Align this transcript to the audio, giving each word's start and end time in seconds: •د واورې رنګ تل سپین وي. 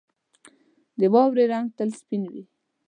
•د 0.99 1.01
واورې 1.13 1.45
رنګ 1.51 1.67
تل 1.77 1.89
سپین 1.99 2.23
وي. 2.31 2.43